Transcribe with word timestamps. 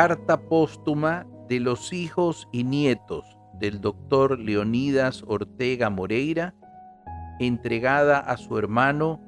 Carta 0.00 0.38
póstuma 0.38 1.26
de 1.48 1.58
los 1.58 1.92
hijos 1.92 2.46
y 2.52 2.62
nietos 2.62 3.36
del 3.54 3.80
doctor 3.80 4.38
Leonidas 4.38 5.24
Ortega 5.26 5.90
Moreira, 5.90 6.54
entregada 7.40 8.20
a 8.20 8.36
su 8.36 8.56
hermano, 8.58 9.20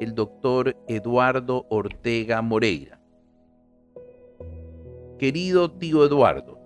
el 0.00 0.16
doctor 0.16 0.76
Eduardo 0.88 1.64
Ortega 1.70 2.42
Moreira. 2.42 2.98
Querido 5.20 5.70
tío 5.70 6.04
Eduardo, 6.04 6.58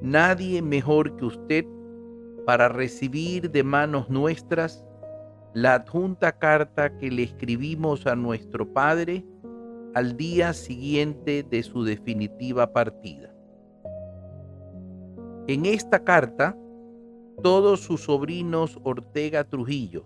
nadie 0.00 0.62
mejor 0.62 1.16
que 1.16 1.24
usted 1.24 1.64
para 2.46 2.68
recibir 2.68 3.50
de 3.50 3.64
manos 3.64 4.08
nuestras 4.08 4.86
la 5.54 5.74
adjunta 5.74 6.38
carta 6.38 6.96
que 6.98 7.10
le 7.10 7.24
escribimos 7.24 8.06
a 8.06 8.14
nuestro 8.14 8.72
Padre 8.72 9.24
al 9.96 10.18
día 10.18 10.52
siguiente 10.52 11.42
de 11.42 11.62
su 11.62 11.82
definitiva 11.82 12.70
partida. 12.70 13.34
En 15.46 15.64
esta 15.64 16.04
carta, 16.04 16.54
todos 17.42 17.80
sus 17.80 18.02
sobrinos 18.02 18.78
Ortega 18.82 19.44
Trujillo 19.44 20.04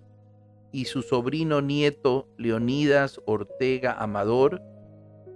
y 0.71 0.85
su 0.85 1.03
sobrino 1.03 1.61
nieto 1.61 2.29
Leonidas 2.39 3.21
Ortega 3.27 3.95
Amador, 3.95 4.63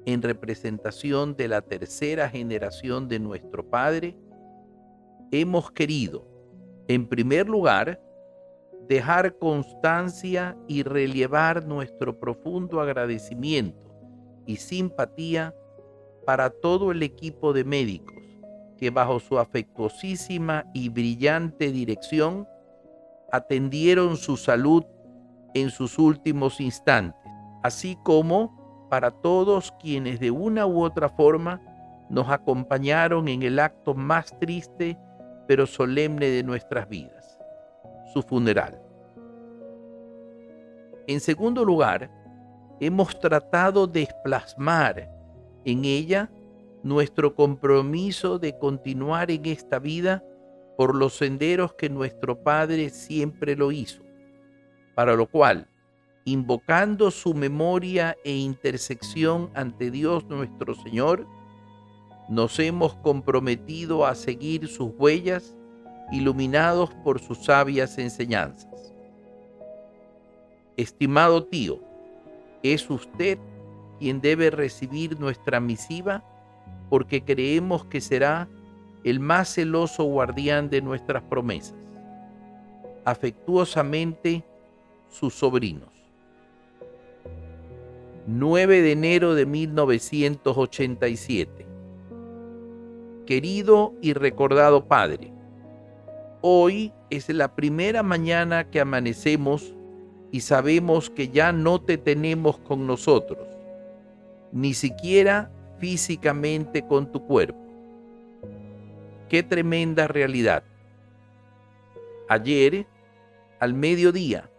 en 0.06 0.22
representación 0.22 1.34
de 1.34 1.48
la 1.48 1.60
tercera 1.60 2.28
generación 2.28 3.08
de 3.08 3.18
nuestro 3.18 3.68
Padre, 3.68 4.16
hemos 5.32 5.72
querido, 5.72 6.28
en 6.86 7.08
primer 7.08 7.48
lugar, 7.48 8.00
dejar 8.89 9.36
constancia 9.36 10.56
y 10.68 10.84
relevar 10.84 11.66
nuestro 11.66 12.20
profundo 12.20 12.80
agradecimiento 12.80 13.83
y 14.47 14.56
simpatía 14.56 15.55
para 16.27 16.50
todo 16.50 16.91
el 16.91 17.03
equipo 17.03 17.53
de 17.53 17.64
médicos 17.64 18.14
que 18.78 18.91
bajo 18.91 19.20
su 19.20 19.39
afectuosísima 19.39 20.64
y 20.75 20.89
brillante 20.89 21.70
dirección 21.70 22.48
atendieron 23.31 24.17
su 24.17 24.36
salud 24.36 24.84
en 25.55 25.70
sus 25.70 25.98
últimos 25.98 26.61
instantes, 26.61 27.20
así 27.62 27.97
como 28.03 28.86
para 28.91 29.11
todos 29.11 29.73
quienes 29.81 30.20
de 30.20 30.31
una 30.31 30.67
u 30.67 30.83
otra 30.83 31.08
forma 31.08 31.61
nos 32.11 32.29
acompañaron 32.29 33.29
en 33.29 33.42
el 33.42 33.58
acto 33.58 33.95
más 33.95 34.39
triste 34.39 34.98
pero 35.47 35.67
solemne 35.67 36.27
de 36.27 36.42
nuestras 36.42 36.89
vidas, 36.89 37.39
su 38.12 38.23
funeral. 38.23 38.81
En 41.06 41.20
segundo 41.20 41.64
lugar, 41.64 42.11
hemos 42.80 43.19
tratado 43.19 43.86
de 43.86 44.08
plasmar 44.22 45.11
en 45.64 45.84
ella 45.84 46.30
nuestro 46.83 47.34
compromiso 47.34 48.39
de 48.39 48.58
continuar 48.58 49.30
en 49.30 49.47
esta 49.47 49.78
vida 49.78 50.22
por 50.77 50.95
los 50.95 51.17
senderos 51.17 51.75
que 51.75 51.89
nuestro 51.89 52.42
Padre 52.42 52.91
siempre 52.91 53.56
lo 53.56 53.72
hizo, 53.72 54.02
para 54.95 55.14
lo 55.14 55.27
cual, 55.27 55.69
invocando 56.25 57.11
su 57.11 57.34
memoria 57.34 58.17
e 58.25 58.34
intersección 58.34 59.50
ante 59.55 59.91
Dios 59.91 60.27
nuestro 60.27 60.75
Señor, 60.75 61.27
nos 62.28 62.58
hemos 62.58 62.95
comprometido 62.97 64.06
a 64.06 64.14
seguir 64.14 64.67
sus 64.69 64.92
huellas 64.98 65.56
iluminados 66.11 66.91
por 67.02 67.20
sus 67.20 67.45
sabias 67.45 67.98
enseñanzas. 67.98 68.92
Estimado 70.77 71.45
tío, 71.45 71.80
es 72.64 72.91
usted 72.91 73.39
quien 73.98 74.20
debe 74.20 74.51
recibir 74.51 75.20
nuestra 75.20 75.61
misiva 75.61 76.25
porque 76.91 77.23
creemos 77.23 77.85
que 77.85 78.01
será 78.01 78.48
el 79.05 79.20
más 79.20 79.55
celoso 79.55 80.02
guardián 80.05 80.70
de 80.70 80.83
nuestras 80.83 81.23
promesas. 81.23 81.77
Afectuosamente, 83.05 84.42
sus 85.08 85.35
sobrinos. 85.35 85.91
9 88.27 88.80
de 88.80 88.92
enero 88.92 89.35
de 89.35 89.45
1987 89.45 91.74
querido 93.24 93.95
y 94.01 94.13
recordado 94.13 94.86
Padre, 94.86 95.33
hoy 96.41 96.92
es 97.11 97.29
la 97.29 97.55
primera 97.55 98.03
mañana 98.03 98.70
que 98.70 98.80
amanecemos 98.80 99.73
y 100.34 100.40
sabemos 100.40 101.11
que 101.11 101.28
ya 101.28 101.52
no 101.52 101.80
te 101.80 101.96
tenemos 101.96 102.58
con 102.58 102.89
nosotros, 102.89 103.46
ni 104.50 104.74
siquiera 104.74 105.52
físicamente 105.78 106.84
con 106.84 107.12
tu 107.12 107.24
cuerpo. 107.24 107.61
Qué 109.28 109.44
tremenda 109.44 110.08
realidad. 110.08 110.64
Ayer, 112.28 112.84
al 113.61 113.74
mediodía, 113.74 114.50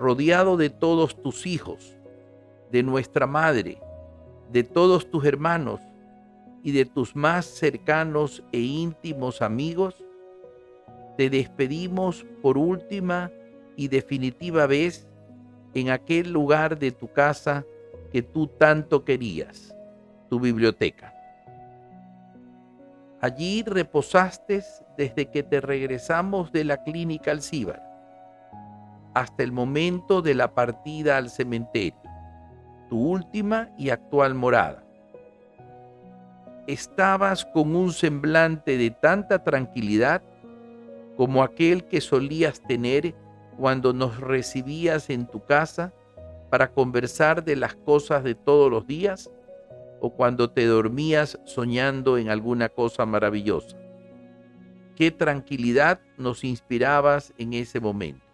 rodeado 0.00 0.56
de 0.56 0.70
todos 0.70 1.22
tus 1.22 1.46
hijos, 1.46 1.96
de 2.72 2.82
nuestra 2.82 3.28
madre, 3.28 3.80
de 4.50 4.64
todos 4.64 5.08
tus 5.08 5.24
hermanos, 5.24 5.80
y 6.64 6.72
de 6.72 6.86
tus 6.86 7.14
más 7.14 7.46
cercanos 7.46 8.42
e 8.50 8.58
íntimos 8.58 9.42
amigos, 9.42 9.94
te 11.16 11.30
despedimos 11.30 12.26
por 12.42 12.58
última 12.58 13.30
y 13.76 13.88
definitiva 13.88 14.66
vez 14.66 15.08
en 15.74 15.90
aquel 15.90 16.32
lugar 16.32 16.78
de 16.78 16.92
tu 16.92 17.12
casa 17.12 17.64
que 18.12 18.22
tú 18.22 18.46
tanto 18.46 19.04
querías, 19.04 19.74
tu 20.28 20.38
biblioteca. 20.38 21.12
Allí 23.20 23.62
reposaste 23.62 24.62
desde 24.96 25.30
que 25.30 25.42
te 25.42 25.60
regresamos 25.60 26.52
de 26.52 26.64
la 26.64 26.82
clínica 26.82 27.30
Alcíbar 27.30 27.82
hasta 29.14 29.42
el 29.44 29.52
momento 29.52 30.22
de 30.22 30.34
la 30.34 30.54
partida 30.54 31.16
al 31.16 31.30
cementerio, 31.30 32.00
tu 32.90 32.98
última 32.98 33.70
y 33.78 33.90
actual 33.90 34.34
morada 34.34 34.84
estabas 36.66 37.44
con 37.44 37.76
un 37.76 37.92
semblante 37.92 38.78
de 38.78 38.90
tanta 38.90 39.44
tranquilidad 39.44 40.22
como 41.16 41.42
aquel 41.42 41.84
que 41.84 42.00
solías 42.00 42.60
tener 42.62 43.14
cuando 43.58 43.92
nos 43.92 44.20
recibías 44.20 45.10
en 45.10 45.26
tu 45.26 45.44
casa 45.44 45.92
para 46.50 46.72
conversar 46.72 47.44
de 47.44 47.56
las 47.56 47.74
cosas 47.74 48.24
de 48.24 48.34
todos 48.34 48.70
los 48.70 48.86
días 48.86 49.30
o 50.00 50.10
cuando 50.10 50.50
te 50.50 50.66
dormías 50.66 51.38
soñando 51.44 52.18
en 52.18 52.28
alguna 52.28 52.68
cosa 52.68 53.06
maravillosa. 53.06 53.76
Qué 54.96 55.10
tranquilidad 55.10 56.00
nos 56.18 56.44
inspirabas 56.44 57.32
en 57.38 57.54
ese 57.54 57.80
momento. 57.80 58.24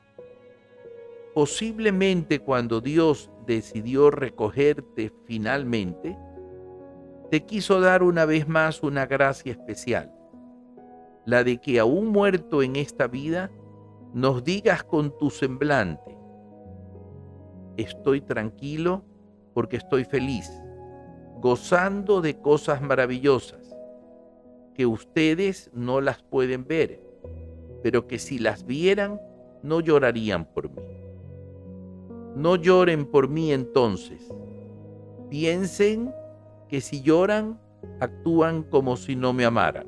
Posiblemente 1.35 2.41
cuando 2.41 2.81
Dios 2.81 3.31
decidió 3.47 4.11
recogerte 4.11 5.13
finalmente, 5.27 6.19
te 7.31 7.45
quiso 7.45 7.81
dar 7.81 8.03
una 8.03 8.25
vez 8.25 8.49
más 8.49 8.83
una 8.83 9.07
gracia 9.07 9.53
especial, 9.53 10.13
la 11.25 11.45
de 11.45 11.59
que 11.59 11.79
aún 11.79 12.09
muerto 12.09 12.63
en 12.63 12.75
esta 12.75 13.07
vida, 13.07 13.51
nos 14.13 14.43
digas 14.43 14.83
con 14.83 15.17
tu 15.19 15.31
semblante, 15.31 16.17
estoy 17.77 18.21
tranquilo 18.21 19.05
porque 19.55 19.77
estoy 19.77 20.05
feliz, 20.05 20.51
gozando 21.41 22.21
de 22.21 22.41
cosas 22.41 22.83
maravillosas, 22.83 23.77
que 24.75 24.87
ustedes 24.87 25.71
no 25.75 26.01
las 26.01 26.23
pueden 26.23 26.67
ver, 26.67 27.01
pero 27.83 28.07
que 28.07 28.19
si 28.19 28.39
las 28.39 28.67
vieran, 28.67 29.21
no 29.63 29.81
llorarían 29.81 30.45
por 30.45 30.71
mí. 30.71 30.83
No 32.37 32.57
lloren 32.57 33.07
por 33.07 33.29
mí 33.29 33.53
entonces. 33.53 34.33
Piensen 35.29 36.13
que 36.69 36.81
si 36.81 37.03
lloran, 37.03 37.61
actúan 38.01 38.63
como 38.63 38.97
si 38.97 39.17
no 39.17 39.33
me 39.33 39.45
amaran. 39.45 39.87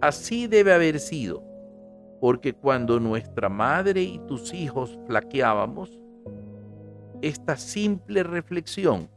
Así 0.00 0.46
debe 0.46 0.72
haber 0.72 1.00
sido, 1.00 1.42
porque 2.20 2.52
cuando 2.52 3.00
nuestra 3.00 3.48
madre 3.48 4.02
y 4.02 4.18
tus 4.20 4.54
hijos 4.54 4.98
flaqueábamos, 5.06 5.98
esta 7.22 7.56
simple 7.56 8.22
reflexión 8.22 9.08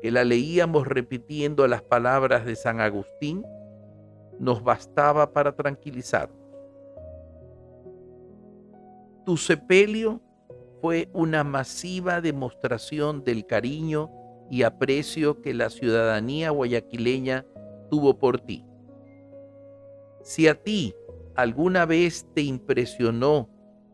que 0.00 0.10
la 0.10 0.24
leíamos 0.24 0.86
repitiendo 0.86 1.66
las 1.66 1.82
palabras 1.82 2.44
de 2.44 2.56
San 2.56 2.80
Agustín, 2.80 3.44
nos 4.38 4.62
bastaba 4.62 5.32
para 5.32 5.54
tranquilizarnos. 5.54 6.38
Tu 9.24 9.36
sepelio 9.36 10.20
fue 10.80 11.08
una 11.12 11.42
masiva 11.42 12.20
demostración 12.20 13.24
del 13.24 13.46
cariño 13.46 14.10
y 14.50 14.62
aprecio 14.62 15.40
que 15.42 15.54
la 15.54 15.70
ciudadanía 15.70 16.50
guayaquileña 16.50 17.44
tuvo 17.90 18.18
por 18.18 18.38
ti. 18.40 18.64
Si 20.22 20.46
a 20.48 20.54
ti 20.54 20.94
alguna 21.36 21.84
vez 21.84 22.26
te 22.34 22.42
impresionó 22.42 23.48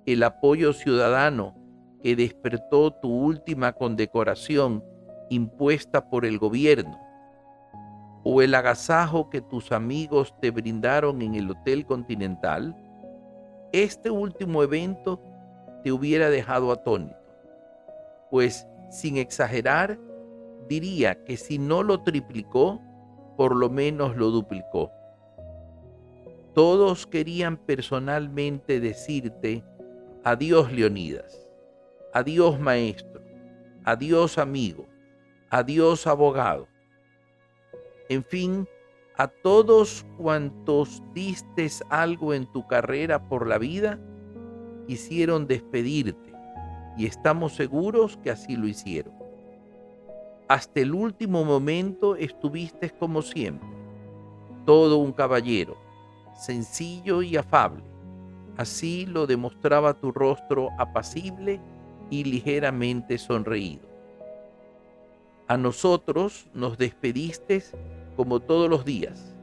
el 0.07 0.23
apoyo 0.23 0.73
ciudadano 0.73 1.57
que 2.03 2.17
despertó 2.17 2.93
tu 2.93 3.09
última 3.09 3.73
condecoración 3.73 4.85
impuesta 5.31 6.09
por 6.09 6.25
el 6.25 6.39
gobierno, 6.39 6.99
o 8.25 8.43
el 8.43 8.55
agasajo 8.55 9.31
que 9.31 9.41
tus 9.41 9.73
amigos 9.73 10.35
te 10.41 10.51
brindaron 10.51 11.23
en 11.23 11.35
el 11.35 11.51
Hotel 11.51 11.85
Continental, 11.85 12.77
este 13.73 14.11
último 14.11 14.63
evento 14.63 15.21
te 15.83 15.91
hubiera 15.91 16.31
dejado 16.31 16.71
atónito, 16.71 17.17
pues 18.31 18.69
sin 18.91 19.17
exagerar, 19.17 19.99
diría 20.69 21.25
que 21.25 21.37
si 21.37 21.59
no 21.59 21.83
lo 21.83 22.03
triplicó, 22.03 22.81
por 23.37 23.57
lo 23.57 23.71
menos 23.71 24.17
lo 24.17 24.31
duplicó. 24.31 24.93
Todos 26.55 27.07
querían 27.07 27.57
personalmente 27.57 28.79
decirte, 28.79 29.65
adiós 30.23 30.71
Leonidas, 30.71 31.49
adiós 32.13 32.61
maestro, 32.61 33.23
adiós 33.85 34.37
amigo, 34.37 34.87
adiós 35.49 36.07
abogado. 36.07 36.69
En 38.11 38.23
fin, 38.23 38.69
a 39.17 39.29
todos 39.29 40.05
cuantos 40.19 41.03
distes 41.15 41.83
algo 41.89 42.35
en 42.35 42.45
tu 42.53 42.67
carrera 42.67 43.29
por 43.29 43.47
la 43.47 43.57
vida, 43.57 43.99
quisieron 44.87 45.47
despedirte 45.47 46.33
y 46.99 47.07
estamos 47.07 47.55
seguros 47.55 48.19
que 48.19 48.31
así 48.31 48.57
lo 48.57 48.69
hicieron. 48.69 49.15
Hasta 50.49 50.81
el 50.81 50.93
último 50.93 51.45
momento 51.45 52.15
estuviste 52.15 52.91
como 52.91 53.23
siempre, 53.23 53.69
todo 54.67 54.99
un 54.99 55.13
caballero, 55.13 55.79
sencillo 56.37 57.23
y 57.23 57.37
afable. 57.37 57.83
Así 58.57 59.07
lo 59.07 59.27
demostraba 59.27 59.95
tu 59.95 60.13
rostro 60.13 60.69
apacible 60.79 61.61
y 62.11 62.25
ligeramente 62.25 63.17
sonreído. 63.19 63.89
A 65.49 65.57
nosotros 65.57 66.47
nos 66.55 66.79
despediste 66.79 67.63
como 68.17 68.41
todos 68.41 68.69
los 68.69 68.85
días, 68.85 69.35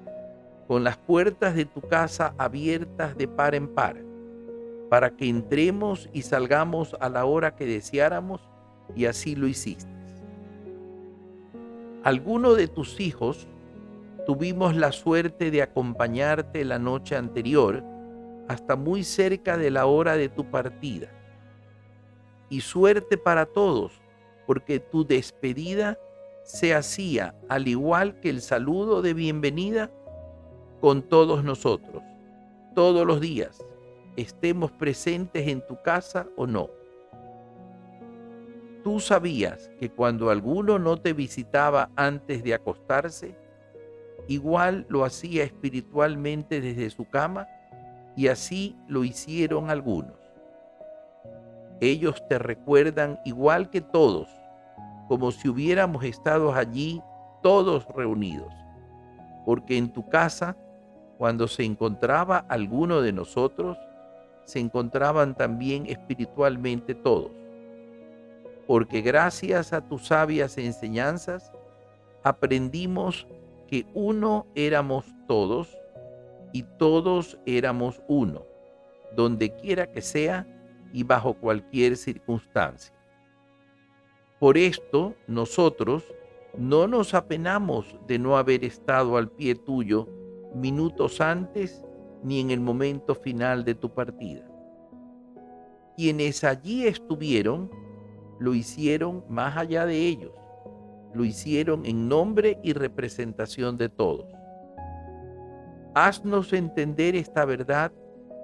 con 0.68 0.84
las 0.84 0.98
puertas 0.98 1.56
de 1.56 1.66
tu 1.66 1.82
casa 1.82 2.34
abiertas 2.38 3.18
de 3.18 3.28
par 3.28 3.56
en 3.56 3.68
par, 3.68 3.98
para 4.90 5.10
que 5.12 5.28
entremos 5.28 6.10
y 6.14 6.22
salgamos 6.22 6.96
a 7.00 7.10
la 7.10 7.26
hora 7.26 7.56
que 7.56 7.66
deseáramos, 7.66 8.42
y 8.96 9.06
así 9.06 9.36
lo 9.36 9.48
hiciste. 9.48 9.90
Alguno 12.04 12.54
de 12.54 12.68
tus 12.68 13.00
hijos 13.00 13.48
tuvimos 14.26 14.76
la 14.76 14.92
suerte 14.92 15.52
de 15.52 15.62
acompañarte 15.62 16.66
la 16.66 16.80
noche 16.80 17.16
anterior 17.16 17.84
hasta 18.48 18.76
muy 18.76 19.04
cerca 19.04 19.58
de 19.58 19.72
la 19.72 19.86
hora 19.86 20.16
de 20.16 20.30
tu 20.30 20.50
partida. 20.50 21.10
Y 22.50 22.62
suerte 22.62 23.18
para 23.18 23.46
todos, 23.46 24.02
porque 24.48 24.80
tu 24.80 25.06
despedida 25.06 26.00
se 26.44 26.74
hacía 26.74 27.36
al 27.48 27.68
igual 27.68 28.20
que 28.22 28.30
el 28.30 28.42
saludo 28.42 29.04
de 29.04 29.14
bienvenida 29.14 29.92
con 30.82 31.04
todos 31.04 31.44
nosotros, 31.44 32.02
todos 32.74 33.06
los 33.06 33.22
días, 33.22 33.64
estemos 34.16 34.72
presentes 34.72 35.48
en 35.48 35.66
tu 35.66 35.82
casa 35.84 36.28
o 36.36 36.48
no. 36.48 36.70
Tú 38.84 39.00
sabías 39.00 39.70
que 39.80 39.92
cuando 39.92 40.30
alguno 40.30 40.80
no 40.80 40.98
te 40.98 41.14
visitaba 41.14 41.92
antes 41.96 42.44
de 42.44 42.54
acostarse, 42.54 43.36
igual 44.30 44.86
lo 44.88 45.04
hacía 45.04 45.44
espiritualmente 45.44 46.62
desde 46.62 46.90
su 46.90 47.10
cama 47.10 47.48
y 48.16 48.28
así 48.28 48.78
lo 48.88 49.04
hicieron 49.04 49.70
algunos. 49.70 50.16
Ellos 51.82 52.26
te 52.30 52.40
recuerdan 52.40 53.20
igual 53.26 53.70
que 53.70 53.82
todos, 53.82 54.30
como 55.08 55.32
si 55.32 55.50
hubiéramos 55.50 56.04
estado 56.04 56.54
allí 56.54 57.02
todos 57.42 57.86
reunidos, 57.96 58.54
porque 59.46 59.78
en 59.78 59.92
tu 59.92 60.08
casa, 60.08 60.56
cuando 61.18 61.48
se 61.48 61.64
encontraba 61.64 62.46
alguno 62.48 63.02
de 63.02 63.12
nosotros, 63.12 63.78
se 64.46 64.60
encontraban 64.60 65.36
también 65.36 65.86
espiritualmente 65.86 66.96
todos 66.96 67.32
porque 68.70 69.02
gracias 69.02 69.74
a 69.74 69.82
tus 69.82 70.06
sabias 70.06 70.56
enseñanzas 70.60 71.52
aprendimos 72.22 73.26
que 73.70 73.86
uno 73.94 74.48
éramos 74.56 75.06
todos 75.28 75.78
y 76.54 76.64
todos 76.80 77.38
éramos 77.46 78.02
uno, 78.08 78.44
donde 79.16 79.56
quiera 79.56 79.92
que 79.92 80.02
sea 80.02 80.48
y 80.92 81.04
bajo 81.04 81.36
cualquier 81.36 81.96
circunstancia. 81.96 82.96
Por 84.40 84.58
esto 84.58 85.14
nosotros 85.28 86.04
no 86.58 86.88
nos 86.88 87.14
apenamos 87.14 87.96
de 88.08 88.18
no 88.18 88.38
haber 88.38 88.64
estado 88.64 89.18
al 89.18 89.30
pie 89.30 89.54
tuyo 89.54 90.08
minutos 90.56 91.22
antes 91.22 91.86
ni 92.24 92.40
en 92.40 92.50
el 92.50 92.60
momento 92.60 93.14
final 93.14 93.64
de 93.64 93.76
tu 93.76 93.94
partida. 93.94 94.50
Quienes 95.96 96.44
allí 96.44 96.88
estuvieron 96.88 97.70
lo 98.40 98.56
hicieron 98.56 99.24
más 99.30 99.58
allá 99.58 99.86
de 99.86 100.08
ellos, 100.08 100.32
lo 101.14 101.26
hicieron 101.26 101.86
en 101.86 102.08
nombre 102.08 102.60
y 102.64 102.74
representación 102.74 103.78
de 103.78 103.90
todos. 103.90 104.28
Haznos 105.96 106.54
entender 106.54 107.16
esta 107.16 107.46
verdad 107.46 107.92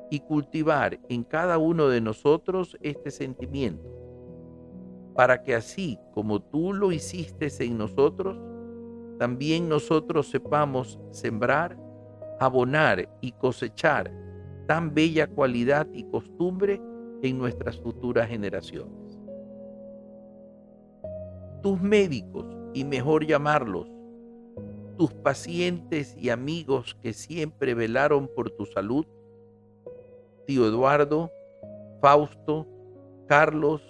y 0.10 0.20
cultivar 0.20 1.00
en 1.10 1.24
cada 1.24 1.58
uno 1.58 1.88
de 1.88 2.02
nosotros 2.02 2.78
este 2.82 3.12
sentimiento, 3.12 3.88
para 5.16 5.44
que 5.44 5.56
así 5.56 6.00
como 6.14 6.42
tú 6.42 6.74
lo 6.74 6.92
hiciste 6.92 7.50
en 7.60 7.78
nosotros, 7.78 8.38
también 9.20 9.70
nosotros 9.70 10.28
sepamos 10.28 11.00
sembrar, 11.12 11.78
abonar 12.40 13.10
y 13.22 13.32
cosechar 13.32 14.12
tan 14.68 14.94
bella 14.94 15.28
cualidad 15.28 15.88
y 15.94 16.04
costumbre 16.06 16.82
en 17.22 17.38
nuestras 17.38 17.78
futuras 17.80 18.28
generaciones 18.28 19.05
tus 21.66 21.82
médicos, 21.82 22.46
y 22.76 22.84
mejor 22.84 23.26
llamarlos, 23.26 23.88
tus 25.00 25.12
pacientes 25.16 26.16
y 26.16 26.30
amigos 26.30 26.96
que 27.02 27.12
siempre 27.12 27.74
velaron 27.74 28.30
por 28.36 28.52
tu 28.52 28.68
salud, 28.68 29.08
tío 30.46 30.68
Eduardo, 30.68 31.32
Fausto, 32.02 32.68
Carlos, 33.28 33.82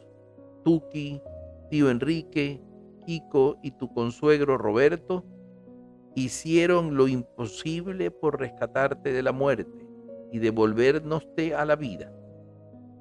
Tuki, 0.64 1.22
tío 1.70 1.90
Enrique, 1.90 2.62
Kiko 3.06 3.58
y 3.62 3.72
tu 3.72 3.94
consuegro 3.94 4.58
Roberto, 4.58 5.26
hicieron 6.16 6.96
lo 6.96 7.10
imposible 7.10 8.10
por 8.10 8.40
rescatarte 8.40 9.12
de 9.12 9.22
la 9.22 9.34
muerte 9.34 9.86
y 10.32 10.40
devolvernoste 10.40 11.54
a 11.54 11.66
la 11.66 11.76
vida. 11.76 12.10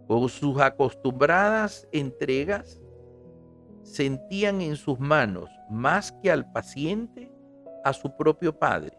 Con 0.08 0.28
sus 0.28 0.60
acostumbradas 0.60 1.86
entregas, 1.92 2.80
sentían 3.84 4.60
en 4.60 4.76
sus 4.76 4.98
manos 4.98 5.48
más 5.70 6.12
que 6.12 6.30
al 6.30 6.50
paciente 6.50 7.30
a 7.84 7.92
su 7.92 8.16
propio 8.16 8.58
padre 8.58 8.96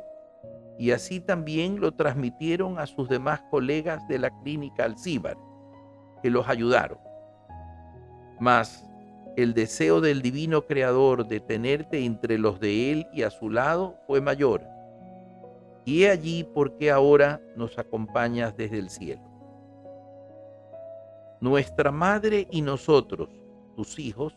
y 0.77 0.91
así 0.91 1.19
también 1.19 1.79
lo 1.79 1.93
transmitieron 1.93 2.79
a 2.79 2.85
sus 2.85 3.07
demás 3.07 3.41
colegas 3.49 4.05
de 4.07 4.19
la 4.19 4.29
clínica 4.41 4.83
Alcíbar, 4.83 5.37
que 6.21 6.29
los 6.29 6.47
ayudaron. 6.49 6.97
Mas 8.39 8.85
el 9.37 9.53
deseo 9.53 10.01
del 10.01 10.21
divino 10.21 10.65
creador 10.65 11.27
de 11.27 11.39
tenerte 11.39 12.03
entre 12.03 12.37
los 12.37 12.59
de 12.59 12.91
él 12.91 13.07
y 13.13 13.23
a 13.23 13.29
su 13.29 13.49
lado 13.49 13.97
fue 14.07 14.19
mayor. 14.21 14.63
Y 15.85 16.03
he 16.03 16.09
allí 16.09 16.43
porque 16.43 16.91
ahora 16.91 17.41
nos 17.55 17.77
acompañas 17.77 18.55
desde 18.57 18.79
el 18.79 18.89
cielo. 18.89 19.21
Nuestra 21.39 21.91
madre 21.91 22.47
y 22.49 22.61
nosotros, 22.61 23.29
tus 23.75 23.99
hijos, 23.99 24.33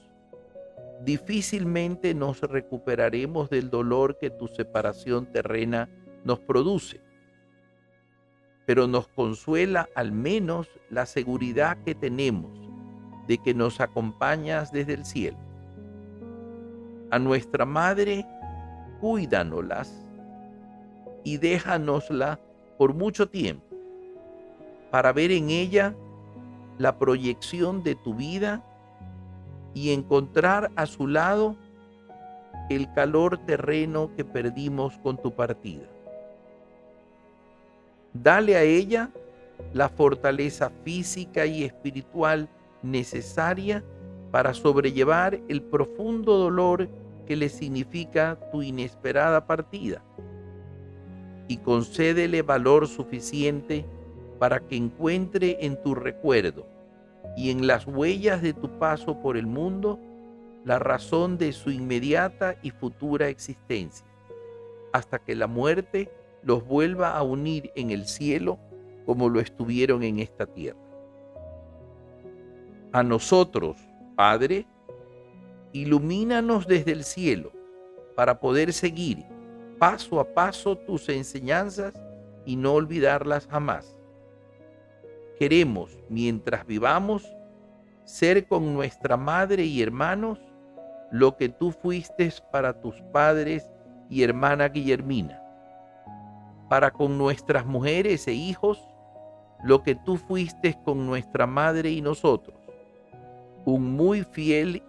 difícilmente 1.05 2.14
nos 2.14 2.40
recuperaremos 2.40 3.50
del 3.50 3.71
dolor 3.71 4.19
que 4.19 4.31
tu 4.31 4.49
separación 4.49 5.26
terrena 5.26 5.88
nos 6.25 6.40
produce. 6.40 7.00
Pero 8.67 8.87
nos 8.87 9.09
consuela 9.09 9.88
al 9.95 10.12
menos 10.12 10.69
la 10.90 11.07
seguridad 11.07 11.78
que 11.85 11.95
tenemos 11.95 12.59
de 13.26 13.38
que 13.38 13.55
nos 13.55 13.81
acompañas 13.81 14.73
desde 14.73 14.95
el 14.95 15.05
cielo. 15.05 15.38
A 17.11 17.19
nuestra 17.19 17.64
Madre, 17.64 18.26
cuídanoslas 19.00 20.05
y 21.25 21.38
déjanosla 21.38 22.40
por 22.76 22.95
mucho 22.95 23.28
tiempo 23.28 23.64
para 24.90 25.12
ver 25.12 25.31
en 25.31 25.50
ella 25.50 25.95
la 26.78 26.99
proyección 26.99 27.83
de 27.83 27.95
tu 27.95 28.14
vida 28.14 28.64
y 29.75 29.93
encontrar 29.93 30.71
a 30.77 30.87
su 30.87 31.07
lado 31.07 31.57
el 32.69 32.93
calor 32.93 33.39
terreno 33.39 34.11
que 34.17 34.25
perdimos 34.25 34.99
con 34.99 35.17
tu 35.17 35.35
partida. 35.35 35.87
Dale 38.13 38.57
a 38.57 38.63
ella 38.63 39.11
la 39.73 39.89
fortaleza 39.89 40.71
física 40.85 41.47
y 41.47 41.65
espiritual 41.65 42.49
necesaria 42.83 43.83
para 44.31 44.55
sobrellevar 44.55 45.41
el 45.49 45.63
profundo 45.63 46.37
dolor 46.37 46.89
que 47.27 47.37
le 47.37 47.49
significa 47.49 48.39
tu 48.53 48.63
inesperada 48.63 49.47
partida. 49.47 50.03
Y 51.49 51.59
concédele 51.59 52.43
valor 52.43 52.87
suficiente 52.87 53.85
para 54.39 54.61
que 54.61 54.77
encuentre 54.77 55.59
en 55.61 55.83
tu 55.83 55.95
recuerdo 55.95 56.78
y 57.38 57.52
en 57.52 57.68
las 57.68 57.87
huellas 57.87 58.42
de 58.42 58.52
tu 58.52 58.68
paso 58.80 59.21
por 59.21 59.37
el 59.37 59.47
mundo 59.47 60.00
la 60.64 60.80
razón 60.80 61.38
de 61.38 61.52
su 61.52 61.71
inmediata 61.71 62.57
y 62.64 62.73
futura 62.73 63.28
existencia, 63.28 64.04
hasta 64.92 65.21
que 65.21 65.37
la 65.37 65.47
muerte 65.47 66.11
los 66.42 66.66
vuelva 66.66 67.16
a 67.16 67.23
unir 67.23 67.71
en 67.76 67.92
el 67.92 68.07
cielo 68.07 68.59
como 69.07 69.28
lo 69.28 69.38
estuvieron 69.38 70.02
en 70.02 70.18
esta 70.18 70.47
tierra. 70.47 70.80
A 72.90 73.04
nosotros, 73.04 73.76
Padre, 74.16 74.66
ilumínanos 75.73 76.66
desde 76.66 76.90
el 76.90 77.04
cielo 77.04 77.52
para 78.16 78.40
poder 78.40 78.73
seguir 78.73 79.25
paso 79.78 80.18
a 80.18 80.25
paso 80.35 80.76
tus 80.76 81.09
enseñanzas 81.09 81.95
y 82.45 82.57
no 82.57 82.73
olvidarlas 82.73 83.47
jamás. 83.47 83.98
Queremos, 85.38 85.97
mientras 86.09 86.66
vivamos, 86.66 87.25
ser 88.04 88.47
con 88.47 88.75
nuestra 88.75 89.16
madre 89.16 89.64
y 89.64 89.83
hermanos 89.83 90.40
lo 91.12 91.37
que 91.37 91.49
tú 91.49 91.71
fuiste 91.71 92.33
para 92.50 92.80
tus 92.80 92.97
padres 93.12 93.71
y 94.11 94.23
hermana 94.25 94.68
Guillermina, 94.68 95.40
para 96.68 96.90
con 96.90 97.16
nuestras 97.16 97.64
mujeres 97.66 98.26
e 98.26 98.33
hijos 98.33 98.83
lo 99.62 99.83
que 99.83 99.95
tú 99.95 100.16
fuiste 100.16 100.76
con 100.85 101.07
nuestra 101.07 101.47
madre 101.47 101.90
y 101.90 102.00
nosotros, 102.00 102.57
un 103.64 103.95
muy 103.95 104.25
fiel, 104.25 104.83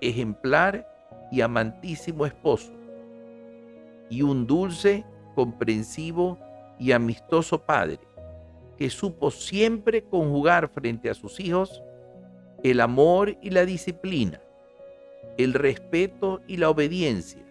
ejemplar 0.00 0.88
y 1.30 1.40
amantísimo 1.40 2.24
esposo, 2.24 2.72
y 4.08 4.22
un 4.22 4.46
dulce, 4.46 5.04
comprensivo 5.34 6.38
y 6.78 6.92
amistoso 6.92 7.58
padre, 7.58 7.98
que 8.76 8.90
supo 8.90 9.30
siempre 9.30 10.02
conjugar 10.02 10.68
frente 10.68 11.10
a 11.10 11.14
sus 11.14 11.40
hijos 11.40 11.82
el 12.62 12.80
amor 12.80 13.36
y 13.42 13.50
la 13.50 13.66
disciplina, 13.66 14.40
el 15.36 15.52
respeto 15.52 16.40
y 16.46 16.56
la 16.56 16.70
obediencia, 16.70 17.44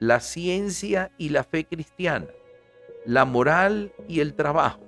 la 0.00 0.20
ciencia 0.20 1.12
y 1.18 1.28
la 1.28 1.44
fe 1.44 1.64
cristiana, 1.64 2.28
la 3.06 3.24
moral 3.24 3.92
y 4.08 4.20
el 4.20 4.34
trabajo, 4.34 4.80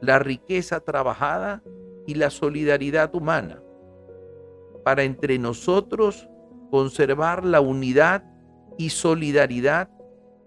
la 0.00 0.18
riqueza 0.18 0.80
trabajada 0.80 1.62
y 2.06 2.14
la 2.14 2.30
solidaridad 2.30 3.14
humana, 3.14 3.62
para 4.82 5.02
entre 5.02 5.38
nosotros 5.38 6.26
conservar 6.70 7.44
la 7.44 7.60
unidad 7.60 8.24
y 8.78 8.90
solidaridad 8.90 9.90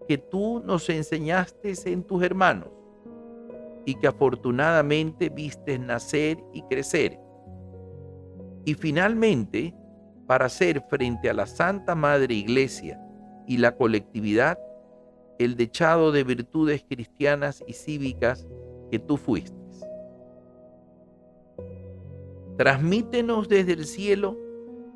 que 0.07 0.17
tú 0.17 0.63
nos 0.65 0.89
enseñaste 0.89 1.73
en 1.85 2.03
tus 2.03 2.23
hermanos 2.23 2.80
y 3.85 3.95
que 3.95 4.07
afortunadamente 4.07 5.29
vistes 5.29 5.79
nacer 5.79 6.37
y 6.53 6.61
crecer. 6.63 7.19
Y 8.65 8.73
finalmente, 8.75 9.73
para 10.27 10.45
hacer 10.45 10.81
frente 10.89 11.29
a 11.29 11.33
la 11.33 11.45
Santa 11.45 11.95
Madre 11.95 12.35
Iglesia 12.35 13.01
y 13.47 13.57
la 13.57 13.75
colectividad 13.75 14.57
el 15.43 15.55
dechado 15.55 16.11
de 16.11 16.23
virtudes 16.23 16.85
cristianas 16.87 17.63
y 17.67 17.73
cívicas 17.73 18.47
que 18.91 18.99
tú 18.99 19.17
fuiste. 19.17 19.59
Transmítenos 22.57 23.49
desde 23.49 23.73
el 23.73 23.85
cielo 23.85 24.37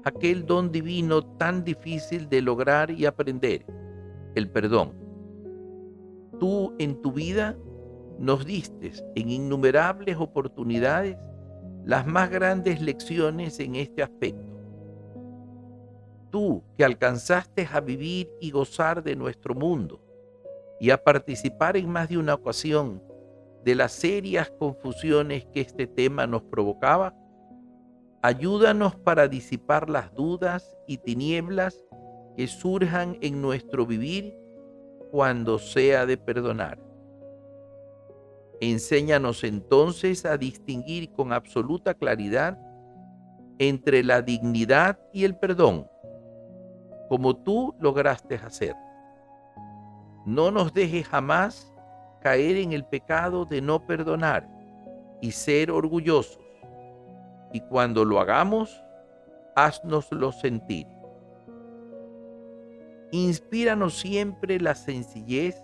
aquel 0.04 0.46
don 0.46 0.72
divino 0.72 1.26
tan 1.38 1.64
difícil 1.64 2.30
de 2.30 2.42
lograr 2.42 2.92
y 2.92 3.08
aprender, 3.08 3.66
el 4.36 4.50
perdón. 4.52 4.94
Tú 6.40 6.76
en 6.78 7.02
tu 7.02 7.12
vida 7.12 7.58
nos 8.20 8.46
diste 8.46 8.94
en 9.16 9.30
innumerables 9.30 10.18
oportunidades 10.18 11.18
las 11.84 12.08
más 12.08 12.30
grandes 12.30 12.82
lecciones 12.82 13.60
en 13.60 13.76
este 13.76 14.02
aspecto. 14.02 14.54
Tú 16.32 16.64
que 16.78 16.84
alcanzaste 16.84 17.68
a 17.72 17.80
vivir 17.80 18.30
y 18.42 18.52
gozar 18.52 19.04
de 19.04 19.16
nuestro 19.16 19.54
mundo 19.54 20.02
y 20.80 20.90
a 20.90 21.04
participar 21.04 21.78
en 21.78 21.90
más 21.90 22.10
de 22.10 22.18
una 22.18 22.34
ocasión 22.34 23.02
de 23.64 23.76
las 23.76 23.92
serias 23.94 24.52
confusiones 24.60 25.46
que 25.46 25.62
este 25.62 25.88
tema 25.88 26.28
nos 26.28 26.44
provocaba, 26.44 27.16
ayúdanos 28.22 28.96
para 28.96 29.28
disipar 29.28 29.90
las 29.90 30.14
dudas 30.14 30.76
y 30.88 30.98
tinieblas 30.98 31.86
que 32.36 32.48
surjan 32.48 33.18
en 33.22 33.42
nuestro 33.42 33.86
vivir 33.86 34.36
cuando 35.12 35.58
sea 35.58 36.06
de 36.06 36.18
perdonar. 36.18 36.80
Enséñanos 38.62 39.44
entonces 39.44 40.26
a 40.26 40.38
distinguir 40.38 41.12
con 41.12 41.34
absoluta 41.34 41.94
claridad 41.94 42.58
entre 43.60 44.04
la 44.04 44.22
dignidad 44.22 45.00
y 45.14 45.24
el 45.26 45.36
perdón, 45.38 45.88
como 47.10 47.36
tú 47.36 47.76
lograste 47.80 48.36
hacer. 48.36 48.76
No 50.26 50.52
nos 50.52 50.74
dejes 50.74 51.08
jamás 51.08 51.74
caer 52.22 52.58
en 52.58 52.74
el 52.74 52.86
pecado 52.86 53.46
de 53.46 53.62
no 53.62 53.86
perdonar 53.86 54.50
y 55.22 55.32
ser 55.32 55.70
orgullosos. 55.70 56.40
Y 57.54 57.62
cuando 57.62 58.04
lo 58.04 58.20
hagamos, 58.20 58.84
haznoslo 59.56 60.32
sentir. 60.32 60.88
Inspíranos 63.12 64.00
siempre 64.00 64.60
la 64.60 64.76
sencillez 64.76 65.62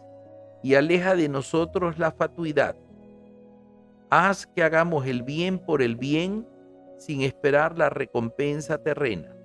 y 0.64 0.76
aleja 0.76 1.16
de 1.16 1.30
nosotros 1.30 1.98
la 1.98 2.12
fatuidad. 2.12 2.76
Haz 4.10 4.46
que 4.46 4.64
hagamos 4.64 5.06
el 5.08 5.24
bien 5.24 5.58
por 5.60 5.82
el 5.82 5.96
bien 5.96 6.48
sin 6.98 7.22
esperar 7.22 7.78
la 7.78 7.90
recompensa 7.90 8.78
terrena. 8.78 9.36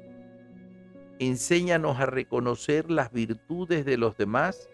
Enséñanos 1.19 1.99
a 1.99 2.07
reconocer 2.07 2.91
las 2.91 3.11
virtudes 3.11 3.85
de 3.87 3.97
los 3.97 4.17
demás 4.17 4.69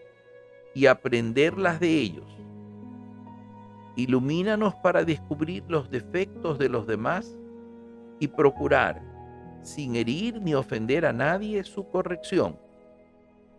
y 0.74 0.86
aprenderlas 0.86 1.78
de 1.78 1.98
ellos. 1.98 2.26
Ilumínanos 3.94 4.74
para 4.76 5.04
descubrir 5.04 5.62
los 5.68 5.90
defectos 5.90 6.58
de 6.58 6.68
los 6.68 6.86
demás 6.86 7.38
y 8.18 8.26
procurar, 8.26 9.02
sin 9.62 9.94
herir 9.94 10.40
ni 10.40 10.54
ofender 10.54 11.04
a 11.04 11.12
nadie, 11.12 11.62
su 11.62 11.86
corrección. 11.88 12.58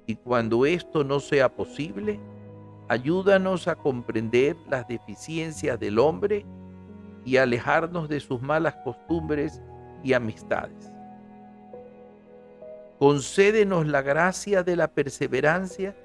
Y 0.05 0.15
cuando 0.15 0.65
esto 0.65 1.03
no 1.03 1.19
sea 1.19 1.55
posible, 1.55 2.19
ayúdanos 2.93 3.67
a 3.67 3.75
comprender 3.75 4.55
las 4.69 4.87
deficiencias 4.87 5.79
del 5.79 5.97
hombre 5.97 6.45
y 7.25 7.37
alejarnos 7.37 8.07
de 8.07 8.19
sus 8.19 8.41
malas 8.41 8.75
costumbres 8.83 9.61
y 10.03 10.13
amistades. 10.13 10.91
Concédenos 12.99 13.87
la 13.87 14.01
gracia 14.03 14.61
de 14.63 14.75
la 14.75 14.87
perseverancia 14.87 15.95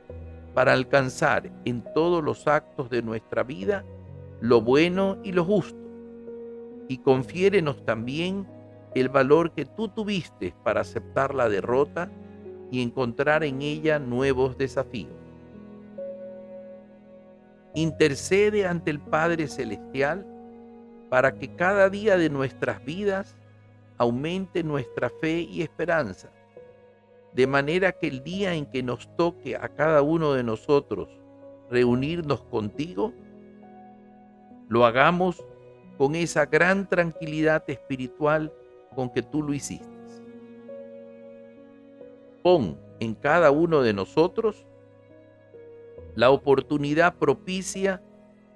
para 0.55 0.73
alcanzar 0.73 1.51
en 1.67 1.85
todos 1.95 2.25
los 2.25 2.49
actos 2.49 2.89
de 2.89 3.03
nuestra 3.03 3.43
vida 3.43 3.85
lo 4.41 4.63
bueno 4.63 5.19
y 5.23 5.33
lo 5.33 5.45
justo. 5.45 5.79
Y 6.89 6.99
confiérenos 6.99 7.85
también 7.85 8.47
el 8.95 9.11
valor 9.11 9.53
que 9.53 9.67
tú 9.67 9.89
tuviste 9.89 10.55
para 10.65 10.81
aceptar 10.81 11.35
la 11.35 11.51
derrota 11.51 12.11
y 12.71 12.81
encontrar 12.83 13.45
en 13.45 13.61
ella 13.61 13.99
nuevos 13.99 14.57
desafíos. 14.57 15.18
Intercede 17.81 18.67
ante 18.67 18.91
el 18.91 18.99
Padre 18.99 19.47
Celestial 19.47 20.27
para 21.09 21.35
que 21.39 21.55
cada 21.55 21.89
día 21.89 22.17
de 22.17 22.29
nuestras 22.29 22.85
vidas 22.85 23.37
aumente 23.99 24.65
nuestra 24.65 25.11
fe 25.21 25.41
y 25.41 25.63
esperanza 25.63 26.29
de 27.33 27.47
manera 27.47 27.93
que 27.93 28.09
el 28.09 28.25
día 28.25 28.55
en 28.55 28.67
que 28.67 28.83
nos 28.83 29.15
toque 29.17 29.55
a 29.55 29.69
cada 29.69 30.03
uno 30.03 30.33
de 30.33 30.43
nosotros 30.43 31.09
reunirnos 31.71 32.41
contigo, 32.43 33.13
lo 34.69 34.85
hagamos 34.85 35.45
con 35.99 36.17
esa 36.17 36.47
gran 36.47 36.89
tranquilidad 36.89 37.63
espiritual 37.69 38.53
con 38.97 39.11
que 39.11 39.23
tú 39.23 39.43
lo 39.43 39.55
hiciste. 39.55 39.87
Pon 42.43 42.77
en 42.99 43.15
cada 43.15 43.53
uno 43.53 43.83
de 43.83 43.93
nosotros 43.93 44.67
la 46.19 46.33
oportunidad 46.33 47.15
propicia 47.15 48.03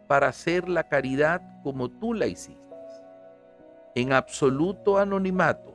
para 0.08 0.26
hacer 0.26 0.68
la 0.68 0.88
caridad 0.88 1.40
como 1.62 1.88
tú 1.88 2.12
la 2.12 2.26
hiciste, 2.26 2.58
en 3.94 4.12
absoluto 4.12 4.98
anonimato, 4.98 5.72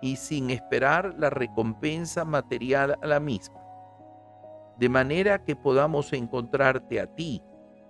y 0.00 0.16
sin 0.16 0.48
esperar 0.48 1.14
la 1.18 1.28
recompensa 1.28 2.24
material 2.24 2.96
a 3.02 3.06
la 3.06 3.20
misma, 3.20 3.60
de 4.78 4.88
manera 4.88 5.44
que 5.44 5.54
podamos 5.54 6.14
encontrarte 6.14 6.98
a 6.98 7.14
ti 7.14 7.42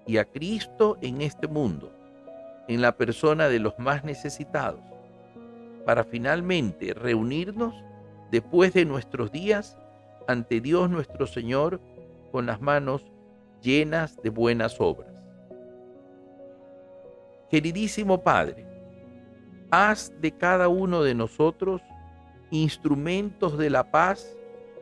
y 0.05 0.17
a 0.17 0.25
Cristo 0.25 0.99
en 1.01 1.21
este 1.21 1.47
mundo, 1.47 1.93
en 2.67 2.81
la 2.81 2.97
persona 2.97 3.49
de 3.49 3.61
los 3.61 3.79
más 3.79 4.03
necesitados, 4.03 4.83
para 5.85 6.03
finalmente 6.03 6.93
reunirnos 6.93 7.73
después 8.33 8.75
de 8.75 8.85
nuestros 8.85 9.31
días 9.31 9.79
ante 10.27 10.61
Dios 10.61 10.91
nuestro 10.91 11.29
Señor 11.29 11.81
con 12.37 12.45
las 12.45 12.61
manos 12.61 13.03
llenas 13.63 14.21
de 14.23 14.29
buenas 14.29 14.79
obras. 14.79 15.11
Queridísimo 17.49 18.23
Padre, 18.23 18.67
haz 19.71 20.13
de 20.21 20.33
cada 20.33 20.69
uno 20.69 21.03
de 21.03 21.15
nosotros 21.15 21.81
instrumentos 22.51 23.57
de 23.57 23.71
la 23.71 23.91
paz 23.91 24.37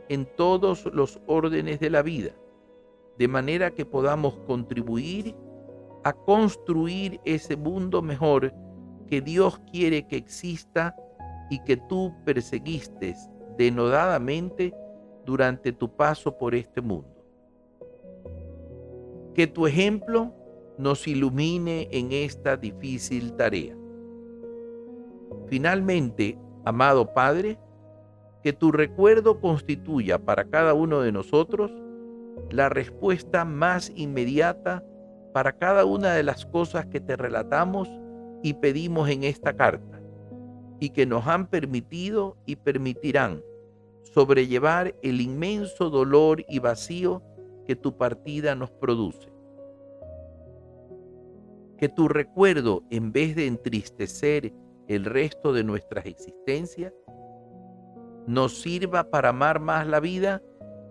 en 0.09 0.27
todos 0.35 0.87
los 0.87 1.21
órdenes 1.29 1.79
de 1.79 1.91
la 1.91 2.03
vida, 2.03 2.33
de 3.19 3.29
manera 3.29 3.71
que 3.71 3.87
podamos 3.87 4.37
contribuir 4.49 5.37
a 6.03 6.13
construir 6.13 7.21
ese 7.25 7.57
mundo 7.57 8.03
mejor 8.03 8.53
que 9.07 9.21
Dios 9.21 9.61
quiere 9.71 10.09
que 10.09 10.17
exista 10.17 10.97
y 11.51 11.61
que 11.61 11.77
tú 11.77 12.13
perseguiste 12.25 13.15
denodadamente 13.57 14.75
durante 15.25 15.71
tu 15.71 15.95
paso 15.95 16.37
por 16.37 16.57
este 16.57 16.81
mundo. 16.81 17.14
Que 19.35 19.47
tu 19.47 19.67
ejemplo 19.67 20.33
nos 20.79 21.07
ilumine 21.07 21.89
en 21.91 22.13
esta 22.13 22.57
difícil 22.57 23.33
tarea. 23.35 23.77
Finalmente, 25.49 26.39
amado 26.65 27.13
Padre, 27.13 27.59
que 28.43 28.53
tu 28.53 28.73
recuerdo 28.73 29.41
constituya 29.41 30.19
para 30.19 30.45
cada 30.45 30.75
uno 30.75 31.01
de 31.01 31.13
nosotros 31.13 31.73
la 32.51 32.69
respuesta 32.69 33.45
más 33.45 33.93
inmediata 33.95 34.85
para 35.33 35.57
cada 35.57 35.85
una 35.85 36.13
de 36.15 36.23
las 36.23 36.47
cosas 36.47 36.87
que 36.87 37.01
te 37.01 37.17
relatamos 37.17 37.89
y 38.43 38.55
pedimos 38.55 39.09
en 39.09 39.25
esta 39.25 39.57
carta, 39.57 40.01
y 40.79 40.91
que 40.91 41.07
nos 41.07 41.27
han 41.27 41.49
permitido 41.49 42.37
y 42.47 42.57
permitirán 42.57 43.43
sobrellevar 44.03 44.95
el 45.03 45.21
inmenso 45.21 45.91
dolor 45.91 46.45
y 46.49 46.61
vacío 46.61 47.23
que 47.67 47.77
tu 47.77 47.97
partida 47.97 48.55
nos 48.55 48.71
produce. 48.71 49.33
Que 51.79 51.89
tu 51.89 52.09
recuerdo, 52.09 52.83
en 52.91 53.13
vez 53.13 53.35
de 53.35 53.47
entristecer 53.47 54.53
el 54.89 55.05
resto 55.05 55.53
de 55.53 55.65
nuestras 55.65 56.07
existencias, 56.07 56.93
nos 58.27 58.61
sirva 58.61 59.11
para 59.11 59.31
amar 59.31 59.61
más 59.61 59.87
la 59.87 60.01
vida 60.01 60.43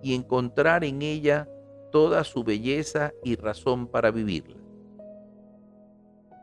y 0.01 0.13
encontrar 0.13 0.83
en 0.83 1.01
ella 1.01 1.47
toda 1.91 2.23
su 2.23 2.43
belleza 2.43 3.11
y 3.23 3.35
razón 3.35 3.87
para 3.87 4.11
vivirla. 4.11 4.57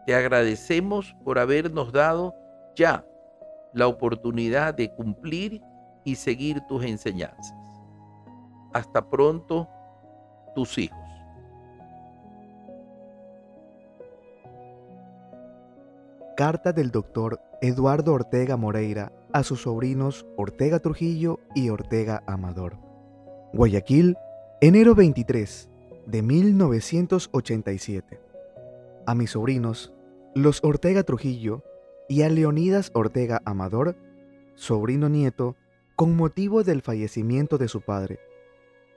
Te 0.07 0.15
agradecemos 0.15 1.15
por 1.25 1.39
habernos 1.39 1.93
dado 1.93 2.35
ya 2.75 3.05
la 3.75 3.87
oportunidad 3.87 4.75
de 4.75 4.93
cumplir 4.95 5.61
y 6.05 6.17
seguir 6.17 6.61
tus 6.69 6.85
enseñanzas. 6.85 7.55
Hasta 8.73 9.09
pronto, 9.09 9.69
tus 10.55 10.79
hijos. 10.79 10.99
Carta 16.37 16.73
del 16.73 16.91
doctor 16.91 17.41
Eduardo 17.61 18.15
Ortega 18.15 18.57
Moreira 18.57 19.13
a 19.33 19.43
sus 19.43 19.63
sobrinos 19.63 20.27
Ortega 20.37 20.79
Trujillo 20.79 21.41
y 21.55 21.69
Ortega 21.69 22.23
Amador. 22.27 22.79
Guayaquil, 23.53 24.17
enero 24.61 24.95
23 24.95 25.69
de 26.07 26.23
1987. 26.23 28.21
A 29.07 29.15
mis 29.15 29.31
sobrinos, 29.33 29.93
los 30.35 30.65
Ortega 30.65 31.03
Trujillo 31.03 31.63
y 32.09 32.23
a 32.23 32.29
Leonidas 32.29 32.91
Ortega 32.95 33.43
Amador, 33.45 33.97
sobrino 34.55 35.09
nieto 35.09 35.57
con 35.97 36.17
motivo 36.17 36.63
del 36.65 36.81
fallecimiento 36.83 37.59
de 37.59 37.69
su 37.69 37.83
padre, 37.83 38.19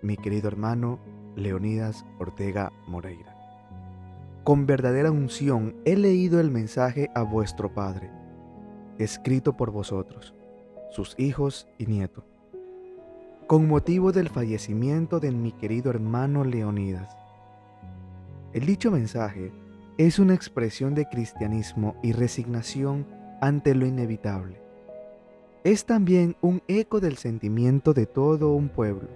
mi 0.04 0.18
querido 0.18 0.48
hermano 0.48 1.00
Leonidas 1.36 2.06
Ortega 2.20 2.72
Moreira. 2.88 3.36
Con 4.44 4.68
verdadera 4.68 5.10
unción 5.12 5.76
he 5.86 5.96
leído 5.96 6.40
el 6.40 6.52
mensaje 6.52 7.10
a 7.16 7.24
vuestro 7.24 7.74
Padre, 7.74 8.12
escrito 9.00 9.58
por 9.58 9.72
vosotros, 9.72 10.36
sus 10.92 11.16
hijos 11.18 11.68
y 11.80 11.88
nietos, 11.88 12.26
con 13.48 13.68
motivo 13.68 14.12
del 14.12 14.30
fallecimiento 14.30 15.20
de 15.20 15.32
mi 15.32 15.54
querido 15.54 15.90
hermano 15.90 16.44
Leonidas. 16.44 17.16
El 18.52 18.66
dicho 18.66 18.92
mensaje 18.92 19.52
es 19.98 20.20
una 20.20 20.36
expresión 20.36 20.94
de 20.94 21.08
cristianismo 21.08 21.96
y 22.04 22.12
resignación 22.12 23.08
ante 23.42 23.74
lo 23.74 23.86
inevitable 23.86 24.64
es 25.64 25.86
también 25.86 26.36
un 26.42 26.62
eco 26.68 27.00
del 27.00 27.16
sentimiento 27.16 27.94
de 27.94 28.06
todo 28.06 28.52
un 28.52 28.68
pueblo, 28.68 29.08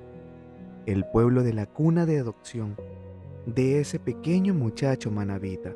el 0.87 1.05
pueblo 1.05 1.43
de 1.43 1.53
la 1.53 1.67
cuna 1.67 2.07
de 2.07 2.17
adopción 2.17 2.75
de 3.45 3.79
ese 3.79 3.99
pequeño 3.99 4.55
muchacho 4.55 5.11
manabita, 5.11 5.75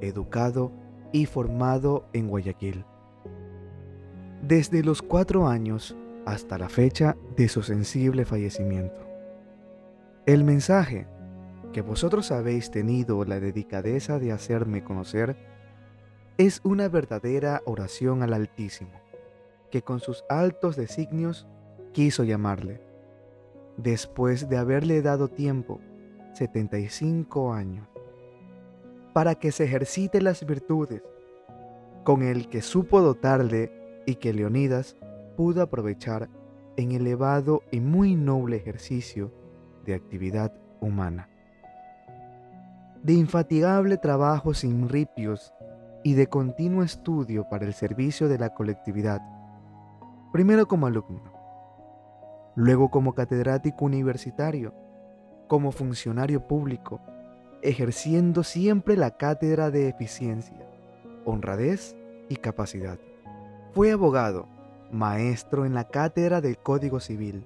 educado 0.00 0.70
y 1.12 1.26
formado 1.26 2.06
en 2.12 2.28
Guayaquil. 2.28 2.84
Desde 4.42 4.84
los 4.84 5.02
cuatro 5.02 5.48
años 5.48 5.96
hasta 6.24 6.58
la 6.58 6.68
fecha 6.68 7.16
de 7.36 7.48
su 7.48 7.64
sensible 7.64 8.24
fallecimiento. 8.24 9.00
El 10.26 10.44
mensaje 10.44 11.08
que 11.72 11.80
vosotros 11.80 12.30
habéis 12.30 12.70
tenido 12.70 13.24
la 13.24 13.40
dedicadeza 13.40 14.20
de 14.20 14.30
hacerme 14.30 14.84
conocer 14.84 15.36
es 16.36 16.60
una 16.62 16.88
verdadera 16.88 17.62
oración 17.66 18.22
al 18.22 18.32
Altísimo 18.32 19.08
que 19.70 19.82
con 19.82 20.00
sus 20.00 20.24
altos 20.28 20.76
designios 20.76 21.46
quiso 21.92 22.24
llamarle, 22.24 22.80
después 23.78 24.48
de 24.48 24.58
haberle 24.58 25.00
dado 25.00 25.28
tiempo, 25.28 25.80
75 26.34 27.54
años, 27.54 27.88
para 29.14 29.36
que 29.36 29.52
se 29.52 29.64
ejercite 29.64 30.20
las 30.20 30.44
virtudes 30.44 31.02
con 32.04 32.22
el 32.22 32.48
que 32.48 32.60
supo 32.60 33.00
dotarle 33.00 33.72
y 34.04 34.16
que 34.16 34.32
Leonidas 34.32 34.96
pudo 35.36 35.62
aprovechar 35.62 36.28
en 36.76 36.92
elevado 36.92 37.62
y 37.70 37.80
muy 37.80 38.14
noble 38.14 38.56
ejercicio 38.56 39.32
de 39.84 39.94
actividad 39.94 40.52
humana. 40.80 41.28
De 43.02 43.12
infatigable 43.12 43.96
trabajo 43.96 44.54
sin 44.54 44.88
ripios 44.88 45.52
y 46.02 46.14
de 46.14 46.26
continuo 46.26 46.82
estudio 46.82 47.48
para 47.48 47.64
el 47.64 47.74
servicio 47.74 48.28
de 48.28 48.38
la 48.38 48.54
colectividad, 48.54 49.20
primero 50.32 50.66
como 50.66 50.86
alumno, 50.86 51.37
luego 52.58 52.90
como 52.90 53.14
catedrático 53.14 53.84
universitario, 53.84 54.74
como 55.46 55.70
funcionario 55.70 56.48
público, 56.48 57.00
ejerciendo 57.62 58.42
siempre 58.42 58.96
la 58.96 59.16
cátedra 59.16 59.70
de 59.70 59.88
eficiencia, 59.88 60.68
honradez 61.24 61.94
y 62.28 62.34
capacidad. 62.34 62.98
Fue 63.74 63.92
abogado, 63.92 64.48
maestro 64.90 65.66
en 65.66 65.74
la 65.74 65.84
cátedra 65.84 66.40
del 66.40 66.58
Código 66.58 66.98
Civil, 66.98 67.44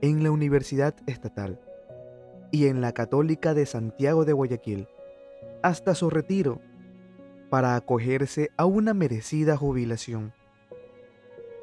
en 0.00 0.22
la 0.22 0.30
Universidad 0.30 0.94
Estatal 1.06 1.60
y 2.50 2.68
en 2.68 2.80
la 2.80 2.92
Católica 2.92 3.52
de 3.52 3.66
Santiago 3.66 4.24
de 4.24 4.32
Guayaquil, 4.32 4.88
hasta 5.62 5.94
su 5.94 6.08
retiro, 6.08 6.62
para 7.50 7.76
acogerse 7.76 8.48
a 8.56 8.64
una 8.64 8.94
merecida 8.94 9.58
jubilación 9.58 10.32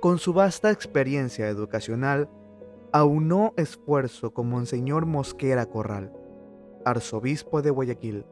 con 0.03 0.19
su 0.19 0.33
vasta 0.33 0.69
experiencia 0.69 1.47
educacional, 1.47 2.27
aunó 2.93 3.53
esfuerzo 3.57 4.33
con 4.33 4.49
Monseñor 4.49 5.05
Mosquera 5.05 5.65
Corral, 5.65 6.13
arzobispo 6.85 7.61
de 7.61 7.71
Guayaquil, 7.71 8.25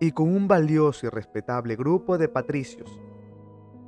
y 0.00 0.12
con 0.12 0.34
un 0.34 0.48
valioso 0.48 1.06
y 1.06 1.10
respetable 1.10 1.76
grupo 1.76 2.18
de 2.18 2.28
patricios, 2.28 3.00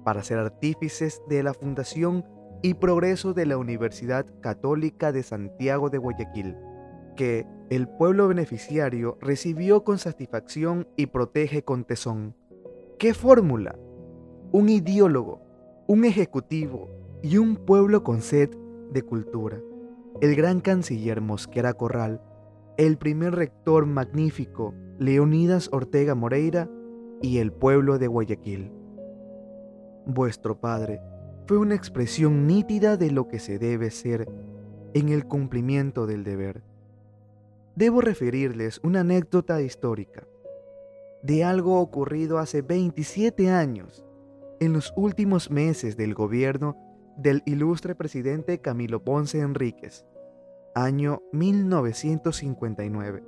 para 0.04 0.22
ser 0.22 0.38
artífices 0.38 1.22
de 1.28 1.42
la 1.42 1.54
fundación 1.54 2.24
y 2.62 2.74
progreso 2.74 3.34
de 3.34 3.46
la 3.46 3.56
Universidad 3.56 4.26
Católica 4.40 5.10
de 5.10 5.22
Santiago 5.22 5.90
de 5.90 5.98
Guayaquil, 5.98 6.56
que 7.16 7.46
el 7.70 7.88
pueblo 7.88 8.28
beneficiario 8.28 9.18
recibió 9.20 9.82
con 9.82 9.98
satisfacción 9.98 10.86
y 10.96 11.06
protege 11.06 11.62
con 11.64 11.84
tesón. 11.84 12.36
¿Qué 12.98 13.12
fórmula? 13.12 13.76
Un 14.52 14.68
ideólogo 14.68 15.48
un 15.88 16.04
ejecutivo 16.04 16.90
y 17.22 17.38
un 17.38 17.56
pueblo 17.56 18.04
con 18.04 18.20
sed 18.20 18.50
de 18.92 19.00
cultura. 19.00 19.58
El 20.20 20.34
gran 20.34 20.60
canciller 20.60 21.20
Mosquera 21.20 21.74
Corral, 21.74 22.20
el 22.76 22.98
primer 22.98 23.36
rector 23.36 23.86
magnífico 23.86 24.74
Leonidas 24.98 25.68
Ortega 25.70 26.16
Moreira 26.16 26.68
y 27.22 27.38
el 27.38 27.52
pueblo 27.52 27.98
de 27.98 28.08
Guayaquil. 28.08 28.72
Vuestro 30.06 30.60
Padre 30.60 31.00
fue 31.46 31.58
una 31.58 31.76
expresión 31.76 32.48
nítida 32.48 32.96
de 32.96 33.12
lo 33.12 33.28
que 33.28 33.38
se 33.38 33.60
debe 33.60 33.92
ser 33.92 34.28
en 34.92 35.08
el 35.08 35.24
cumplimiento 35.24 36.08
del 36.08 36.24
deber. 36.24 36.64
Debo 37.76 38.00
referirles 38.00 38.80
una 38.82 39.00
anécdota 39.00 39.62
histórica 39.62 40.26
de 41.22 41.44
algo 41.44 41.80
ocurrido 41.80 42.38
hace 42.38 42.62
27 42.62 43.50
años 43.50 44.04
en 44.58 44.72
los 44.72 44.92
últimos 44.96 45.48
meses 45.48 45.96
del 45.96 46.14
gobierno 46.14 46.76
del 47.18 47.42
ilustre 47.44 47.94
presidente 47.94 48.60
Camilo 48.60 49.02
Ponce 49.02 49.40
Enríquez, 49.40 50.06
año 50.74 51.20
1959. 51.32 53.24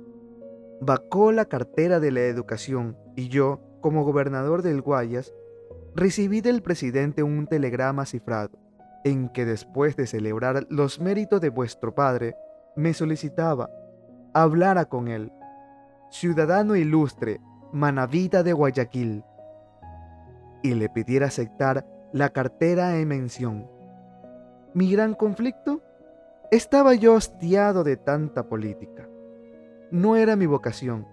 Vacó 0.79 1.31
la 1.31 1.45
cartera 1.45 1.99
de 1.99 2.11
la 2.11 2.21
educación 2.21 2.97
y 3.15 3.27
yo, 3.27 3.59
como 3.81 4.03
gobernador 4.03 4.61
del 4.61 4.81
Guayas, 4.81 5.33
recibí 5.93 6.41
del 6.41 6.63
presidente 6.63 7.21
un 7.21 7.45
telegrama 7.47 8.05
cifrado 8.05 8.57
en 9.03 9.29
que 9.29 9.45
después 9.45 9.95
de 9.97 10.07
celebrar 10.07 10.65
los 10.69 10.99
méritos 10.99 11.41
de 11.41 11.49
vuestro 11.49 11.93
padre, 11.93 12.35
me 12.75 12.93
solicitaba 12.93 13.69
hablara 14.33 14.85
con 14.85 15.09
él, 15.09 15.33
ciudadano 16.09 16.77
ilustre, 16.77 17.41
manavita 17.73 18.43
de 18.43 18.53
Guayaquil, 18.53 19.25
y 20.63 20.75
le 20.75 20.87
pidiera 20.87 21.27
aceptar 21.27 21.85
la 22.13 22.29
cartera 22.29 22.97
en 22.97 23.07
mención. 23.07 23.80
Mi 24.73 24.89
gran 24.89 25.15
conflicto 25.15 25.81
estaba 26.49 26.93
yo 26.95 27.15
hostiado 27.15 27.83
de 27.83 27.97
tanta 27.97 28.47
política. 28.47 29.09
No 29.91 30.15
era 30.15 30.37
mi 30.37 30.45
vocación. 30.45 31.05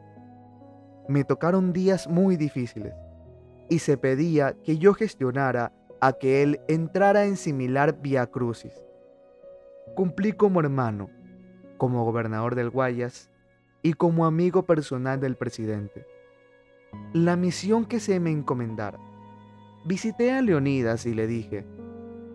Me 1.08 1.24
tocaron 1.24 1.72
días 1.72 2.06
muy 2.06 2.36
difíciles 2.36 2.94
y 3.68 3.80
se 3.80 3.96
pedía 3.96 4.54
que 4.62 4.78
yo 4.78 4.94
gestionara 4.94 5.72
a 6.00 6.12
que 6.12 6.44
él 6.44 6.60
entrara 6.68 7.24
en 7.24 7.36
similar 7.36 8.00
vía 8.00 8.28
crucis. 8.28 8.84
Cumplí 9.96 10.32
como 10.34 10.60
hermano, 10.60 11.10
como 11.78 12.04
gobernador 12.04 12.54
del 12.54 12.70
Guayas 12.70 13.28
y 13.82 13.94
como 13.94 14.24
amigo 14.24 14.66
personal 14.66 15.18
del 15.18 15.36
presidente. 15.36 16.06
La 17.12 17.34
misión 17.34 17.86
que 17.86 17.98
se 17.98 18.20
me 18.20 18.30
encomendara. 18.30 19.00
Visité 19.84 20.32
a 20.32 20.42
Leonidas 20.42 21.06
y 21.06 21.14
le 21.14 21.26
dije, 21.26 21.66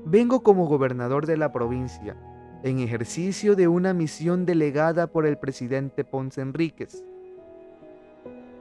vengo 0.06 0.44
como 0.44 0.68
gobernador 0.68 1.26
de 1.26 1.38
la 1.38 1.52
provincia, 1.52 2.16
en 2.63 2.80
ejercicio 2.80 3.56
de 3.56 3.68
una 3.68 3.94
misión 3.94 4.46
delegada 4.46 5.08
por 5.08 5.26
el 5.26 5.38
presidente 5.38 6.04
Ponce 6.04 6.42
Enríquez, 6.42 7.04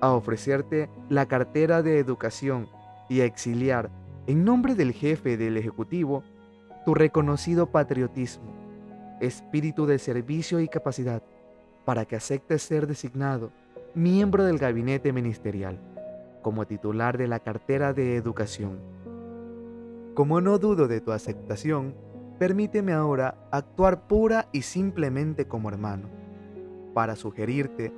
a 0.00 0.12
ofrecerte 0.12 0.88
la 1.08 1.26
cartera 1.26 1.82
de 1.82 1.98
educación 1.98 2.68
y 3.08 3.20
a 3.20 3.24
exiliar 3.24 3.90
en 4.26 4.44
nombre 4.44 4.74
del 4.74 4.92
jefe 4.92 5.36
del 5.36 5.56
Ejecutivo, 5.56 6.24
tu 6.84 6.94
reconocido 6.94 7.70
patriotismo, 7.70 8.52
espíritu 9.20 9.86
de 9.86 9.98
servicio 9.98 10.60
y 10.60 10.68
capacidad 10.68 11.22
para 11.84 12.04
que 12.04 12.16
aceptes 12.16 12.62
ser 12.62 12.86
designado 12.86 13.52
miembro 13.94 14.44
del 14.44 14.58
gabinete 14.58 15.12
ministerial 15.12 15.78
como 16.42 16.66
titular 16.66 17.18
de 17.18 17.28
la 17.28 17.38
cartera 17.38 17.92
de 17.92 18.16
educación. 18.16 19.01
Como 20.14 20.42
no 20.42 20.58
dudo 20.58 20.88
de 20.88 21.00
tu 21.00 21.12
aceptación, 21.12 21.94
permíteme 22.38 22.92
ahora 22.92 23.48
actuar 23.50 24.06
pura 24.06 24.48
y 24.52 24.62
simplemente 24.62 25.46
como 25.46 25.70
hermano, 25.70 26.10
para 26.92 27.16
sugerirte, 27.16 27.92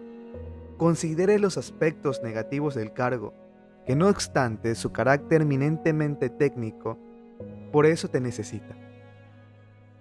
considere 0.76 1.40
los 1.40 1.58
aspectos 1.58 2.22
negativos 2.22 2.76
del 2.76 2.92
cargo 2.92 3.34
que 3.84 3.96
no 3.96 4.08
obstante 4.08 4.76
su 4.76 4.92
carácter 4.92 5.42
eminentemente 5.42 6.30
técnico, 6.30 6.98
por 7.72 7.84
eso 7.84 8.08
te 8.08 8.20
necesita. 8.20 8.76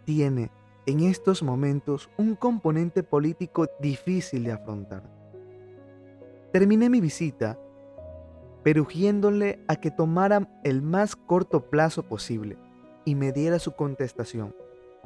Tiene 0.05 0.51
en 0.85 0.99
estos 0.99 1.41
momentos 1.41 2.09
un 2.17 2.35
componente 2.35 3.01
político 3.01 3.67
difícil 3.79 4.43
de 4.43 4.51
afrontar. 4.51 5.03
Terminé 6.51 6.89
mi 6.89 7.01
visita 7.01 7.57
perugiéndole 8.63 9.59
a 9.67 9.75
que 9.75 9.91
tomara 9.91 10.47
el 10.63 10.81
más 10.81 11.15
corto 11.15 11.69
plazo 11.69 12.03
posible 12.03 12.57
y 13.05 13.15
me 13.15 13.31
diera 13.31 13.59
su 13.59 13.73
contestación, 13.73 14.55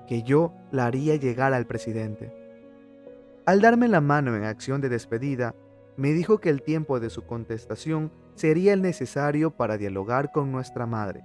que 0.07 0.23
yo 0.23 0.53
la 0.71 0.85
haría 0.85 1.15
llegar 1.15 1.53
al 1.53 1.65
presidente. 1.65 2.33
Al 3.45 3.61
darme 3.61 3.87
la 3.87 4.01
mano 4.01 4.35
en 4.35 4.43
acción 4.43 4.81
de 4.81 4.89
despedida, 4.89 5.55
me 5.95 6.09
dijo 6.09 6.39
que 6.39 6.49
el 6.49 6.61
tiempo 6.61 6.99
de 6.99 7.09
su 7.09 7.25
contestación 7.25 8.11
sería 8.35 8.73
el 8.73 8.83
necesario 8.83 9.51
para 9.51 9.77
dialogar 9.77 10.31
con 10.31 10.51
nuestra 10.51 10.85
madre, 10.85 11.23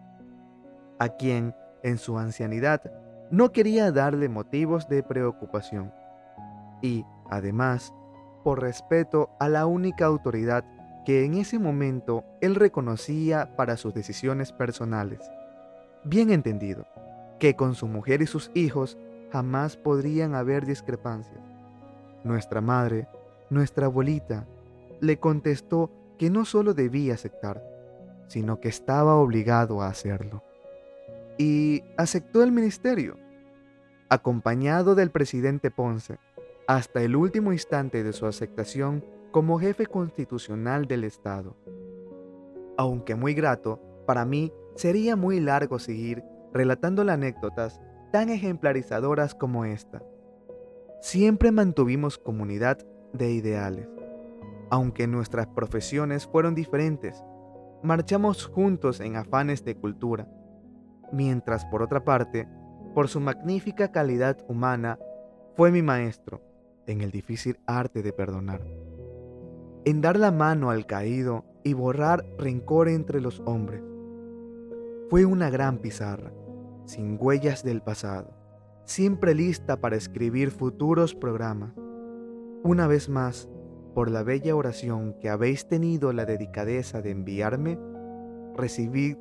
a 0.99 1.11
quien, 1.11 1.55
en 1.83 1.99
su 1.99 2.19
ancianidad, 2.19 2.81
no 3.31 3.53
quería 3.53 3.93
darle 3.93 4.29
motivos 4.29 4.89
de 4.89 5.03
preocupación. 5.03 5.93
Y, 6.81 7.05
además, 7.29 7.93
por 8.45 8.61
respeto 8.63 9.31
a 9.39 9.49
la 9.49 9.67
única 9.67 10.07
autoridad 10.07 10.65
que 11.05 11.25
en 11.25 11.35
ese 11.35 11.59
momento 11.59 12.25
él 12.41 12.55
reconocía 12.55 13.57
para 13.57 13.77
sus 13.77 13.95
decisiones 13.95 14.53
personales. 14.53 15.21
Bien 16.05 16.31
entendido, 16.31 16.87
que 17.39 17.57
con 17.57 17.75
su 17.75 17.87
mujer 17.87 18.23
y 18.23 18.27
sus 18.27 18.51
hijos 18.55 18.99
jamás 19.33 19.77
podrían 19.77 20.35
haber 20.35 20.67
discrepancias. 20.67 21.41
Nuestra 22.25 22.61
madre, 22.61 23.09
nuestra 23.51 23.87
abuelita, 23.87 24.47
le 25.01 25.19
contestó 25.19 25.91
que 26.19 26.31
no 26.31 26.45
solo 26.45 26.75
debía 26.75 27.15
aceptar, 27.15 27.65
sino 28.29 28.61
que 28.61 28.69
estaba 28.69 29.17
obligado 29.17 29.83
a 29.83 29.89
hacerlo. 29.89 30.43
Y 31.37 31.83
aceptó 31.97 32.43
el 32.43 32.53
ministerio, 32.53 33.17
acompañado 34.09 34.95
del 34.95 35.11
presidente 35.11 35.71
Ponce, 35.71 36.19
hasta 36.69 37.03
el 37.03 37.17
último 37.17 37.53
instante 37.53 38.05
de 38.05 38.13
su 38.13 38.27
aceptación 38.27 39.05
como 39.33 39.59
jefe 39.59 39.87
constitucional 39.87 40.87
del 40.87 41.03
Estado. 41.03 41.57
Aunque 42.77 43.17
muy 43.17 43.35
grato, 43.35 43.81
para 44.07 44.25
mí 44.25 44.53
sería 44.77 45.17
muy 45.17 45.41
largo 45.41 45.81
seguir 45.81 46.23
relatando 46.53 47.03
las 47.03 47.15
anécdotas 47.15 47.81
tan 48.13 48.29
ejemplarizadoras 48.29 49.35
como 49.35 49.65
esta. 49.65 50.03
Siempre 51.01 51.51
mantuvimos 51.51 52.19
comunidad 52.19 52.79
de 53.13 53.33
ideales 53.33 53.89
aunque 54.73 55.07
nuestras 55.07 55.49
profesiones 55.49 56.27
fueron 56.27 56.55
diferentes, 56.55 57.23
marchamos 57.83 58.47
juntos 58.47 59.01
en 59.01 59.17
afanes 59.17 59.67
de 59.67 59.77
cultura, 59.77 60.27
mientras 61.13 61.67
por 61.67 61.83
otra 61.83 62.07
parte, 62.07 62.49
por 62.95 63.09
su 63.09 63.21
magnífica 63.21 63.93
calidad 63.93 64.39
humana, 64.49 64.99
fue 65.59 65.71
mi 65.71 65.83
maestro 65.83 66.41
en 66.87 67.03
el 67.03 67.11
difícil 67.11 67.59
arte 67.67 68.03
de 68.03 68.15
perdonar, 68.15 68.63
en 69.85 70.01
dar 70.01 70.19
la 70.19 70.31
mano 70.31 70.71
al 70.71 70.87
caído 70.87 71.45
y 71.65 71.75
borrar 71.75 72.25
rencor 72.39 72.89
entre 72.89 73.21
los 73.21 73.41
hombres. 73.47 73.83
Fue 75.11 75.25
una 75.25 75.51
gran 75.51 75.79
pizarra, 75.79 76.33
sin 76.85 77.17
huellas 77.21 77.63
del 77.65 77.83
pasado, 77.83 78.33
siempre 78.85 79.35
lista 79.35 79.81
para 79.81 79.97
escribir 79.97 80.51
futuros 80.51 81.15
programas. 81.15 81.75
Una 82.63 82.87
vez 82.87 83.09
más, 83.09 83.49
por 83.95 84.11
la 84.11 84.23
bella 84.23 84.57
oración 84.57 85.15
que 85.21 85.29
habéis 85.29 85.69
tenido 85.69 86.13
la 86.13 86.25
dedicadeza 86.25 87.03
de 87.03 87.11
enviarme, 87.11 87.79
recibid 88.57 89.17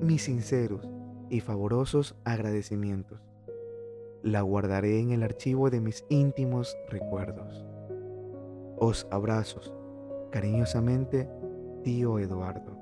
mis 0.00 0.22
sinceros 0.22 0.88
y 1.28 1.40
favorosos 1.40 2.16
agradecimientos. 2.24 3.22
La 4.22 4.40
guardaré 4.40 5.00
en 5.00 5.10
el 5.10 5.22
archivo 5.22 5.70
de 5.70 5.80
mis 5.80 6.04
íntimos 6.08 6.76
recuerdos. 6.88 7.64
Os 8.78 9.06
abrazos, 9.10 9.75
cariñosamente, 10.30 11.28
tío 11.82 12.18
Eduardo. 12.18 12.75